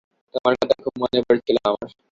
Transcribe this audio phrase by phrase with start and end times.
[0.33, 1.87] তোমার কথা খুব মনে পড়ছিল আমার।